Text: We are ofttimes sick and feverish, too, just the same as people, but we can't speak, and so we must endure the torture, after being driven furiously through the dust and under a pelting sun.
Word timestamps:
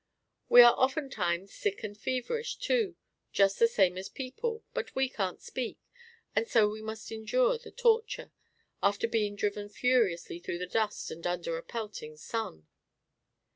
We 0.49 0.63
are 0.63 0.73
ofttimes 0.79 1.53
sick 1.53 1.83
and 1.83 1.95
feverish, 1.95 2.55
too, 2.55 2.95
just 3.31 3.59
the 3.59 3.67
same 3.67 3.99
as 3.99 4.09
people, 4.09 4.63
but 4.73 4.95
we 4.95 5.07
can't 5.09 5.39
speak, 5.39 5.77
and 6.35 6.47
so 6.47 6.67
we 6.67 6.81
must 6.81 7.11
endure 7.11 7.59
the 7.59 7.69
torture, 7.69 8.31
after 8.81 9.07
being 9.07 9.35
driven 9.35 9.69
furiously 9.69 10.39
through 10.39 10.57
the 10.57 10.65
dust 10.65 11.11
and 11.11 11.27
under 11.27 11.55
a 11.55 11.61
pelting 11.61 12.17
sun. 12.17 12.65